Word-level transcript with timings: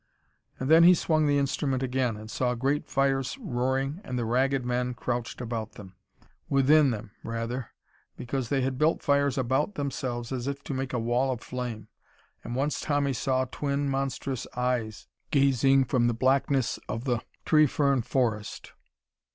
And 0.59 0.67
then 0.67 0.81
he 0.81 0.95
swung 0.95 1.27
the 1.27 1.37
instrument 1.37 1.83
again 1.83 2.17
and 2.17 2.31
saw 2.31 2.55
great 2.55 2.87
fires 2.89 3.37
roaring 3.39 4.01
and 4.03 4.17
the 4.17 4.25
Ragged 4.25 4.65
Men 4.65 4.95
crouched 4.95 5.39
about 5.41 5.73
them. 5.73 5.93
Within 6.49 6.89
them, 6.89 7.11
rather, 7.23 7.69
because 8.17 8.49
they 8.49 8.61
had 8.61 8.79
built 8.79 9.03
fires 9.03 9.37
about 9.37 9.75
themselves 9.75 10.31
as 10.31 10.47
if 10.47 10.63
to 10.63 10.73
make 10.73 10.91
a 10.93 10.97
wall 10.97 11.31
of 11.31 11.41
flame. 11.41 11.87
And 12.43 12.55
once 12.55 12.81
Tommy 12.81 13.13
saw 13.13 13.45
twin, 13.45 13.89
monstrous 13.89 14.47
eyes, 14.55 15.07
gazing 15.29 15.83
from 15.85 16.07
the 16.07 16.15
blackness 16.15 16.79
of 16.89 17.03
the 17.03 17.21
tree 17.45 17.67
fern 17.67 18.01
forest. 18.01 18.73